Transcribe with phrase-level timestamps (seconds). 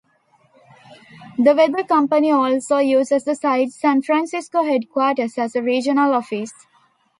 [1.37, 6.53] The Weather Company also uses the site's San Francisco headquarters as a regional office.